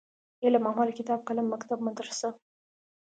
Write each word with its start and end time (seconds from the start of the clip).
علم 0.43 0.63
،عمل 0.71 0.89
،کتاب 0.99 1.19
،قلم 1.27 1.45
،مکتب 1.53 1.79
،مدرسه 1.87 2.29